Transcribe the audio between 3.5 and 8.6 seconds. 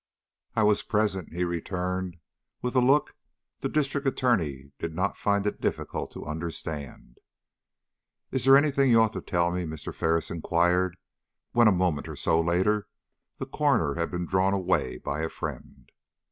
the District Attorney did not find it difficult to understand. "Is there